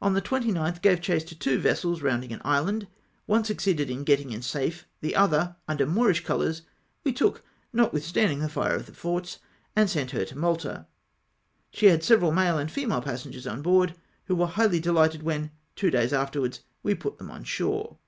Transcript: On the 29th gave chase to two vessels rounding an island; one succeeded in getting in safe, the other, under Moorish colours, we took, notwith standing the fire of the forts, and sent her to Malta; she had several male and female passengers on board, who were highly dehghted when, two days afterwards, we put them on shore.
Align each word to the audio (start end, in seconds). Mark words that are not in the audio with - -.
On 0.00 0.14
the 0.14 0.22
29th 0.22 0.80
gave 0.80 1.02
chase 1.02 1.24
to 1.24 1.38
two 1.38 1.58
vessels 1.58 2.00
rounding 2.00 2.32
an 2.32 2.40
island; 2.42 2.86
one 3.26 3.44
succeeded 3.44 3.90
in 3.90 4.02
getting 4.02 4.30
in 4.32 4.40
safe, 4.40 4.86
the 5.02 5.14
other, 5.14 5.56
under 5.68 5.84
Moorish 5.84 6.24
colours, 6.24 6.62
we 7.04 7.12
took, 7.12 7.44
notwith 7.74 8.00
standing 8.00 8.38
the 8.38 8.48
fire 8.48 8.76
of 8.76 8.86
the 8.86 8.94
forts, 8.94 9.40
and 9.76 9.90
sent 9.90 10.12
her 10.12 10.24
to 10.24 10.38
Malta; 10.38 10.86
she 11.70 11.84
had 11.88 12.02
several 12.02 12.32
male 12.32 12.56
and 12.56 12.72
female 12.72 13.02
passengers 13.02 13.46
on 13.46 13.60
board, 13.60 13.94
who 14.24 14.34
were 14.34 14.46
highly 14.46 14.80
dehghted 14.80 15.20
when, 15.22 15.50
two 15.76 15.90
days 15.90 16.14
afterwards, 16.14 16.60
we 16.82 16.94
put 16.94 17.18
them 17.18 17.30
on 17.30 17.44
shore. 17.44 17.98